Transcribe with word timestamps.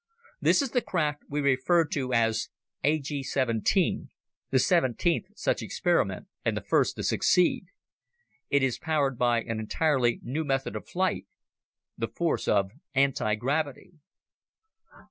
This 0.41 0.63
is 0.63 0.71
the 0.71 0.81
craft 0.81 1.25
we 1.29 1.41
refer 1.41 1.85
to 1.89 2.11
as 2.11 2.49
A 2.83 2.97
G 2.99 3.21
17, 3.21 4.09
the 4.49 4.57
seventeenth 4.57 5.27
such 5.35 5.61
experiment, 5.61 6.25
and 6.43 6.57
the 6.57 6.63
first 6.63 6.95
to 6.95 7.03
succeed. 7.03 7.65
It 8.49 8.63
is 8.63 8.79
powered 8.79 9.19
by 9.19 9.43
an 9.43 9.59
entirely 9.59 10.19
new 10.23 10.43
method 10.43 10.75
of 10.75 10.89
flight, 10.89 11.27
the 11.99 12.07
force 12.07 12.47
of 12.47 12.71
anti 12.95 13.35
gravity." 13.35 13.91